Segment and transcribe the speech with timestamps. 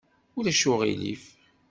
[0.37, 1.23] Ulac uɣilif.